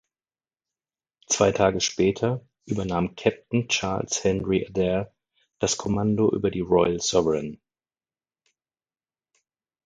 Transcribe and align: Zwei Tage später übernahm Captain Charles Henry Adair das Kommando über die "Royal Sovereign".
Zwei 1.27 1.51
Tage 1.51 1.79
später 1.79 2.43
übernahm 2.65 3.15
Captain 3.15 3.67
Charles 3.67 4.23
Henry 4.23 4.65
Adair 4.67 5.13
das 5.59 5.77
Kommando 5.77 6.31
über 6.31 6.49
die 6.49 6.61
"Royal 6.61 6.99
Sovereign". 6.99 7.61